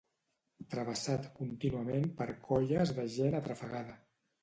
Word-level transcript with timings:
Travessat 0.75 1.27
contínuament 1.37 2.09
per 2.23 2.29
colles 2.51 2.97
de 3.01 3.09
gent 3.21 3.43
atrafegada 3.45 4.05